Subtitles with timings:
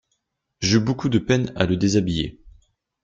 [0.61, 2.39] J'eus beaucoup de peine à le déshabiller.